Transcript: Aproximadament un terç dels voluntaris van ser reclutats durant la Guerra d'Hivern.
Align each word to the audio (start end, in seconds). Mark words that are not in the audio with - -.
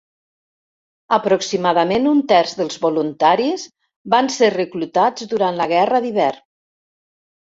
Aproximadament 1.17 2.07
un 2.11 2.23
terç 2.31 2.53
dels 2.61 2.79
voluntaris 2.87 3.65
van 4.15 4.29
ser 4.37 4.49
reclutats 4.55 5.29
durant 5.35 5.59
la 5.61 5.69
Guerra 5.75 6.01
d'Hivern. 6.07 6.43